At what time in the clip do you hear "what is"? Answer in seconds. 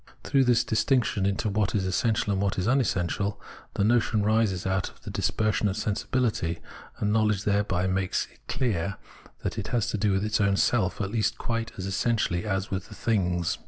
1.47-1.85, 2.41-2.65